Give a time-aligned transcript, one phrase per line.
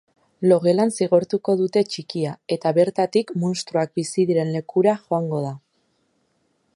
[0.51, 5.55] Logelan zigortuko dute txikia eta bertatik munstroak bizi diren lekura joango da.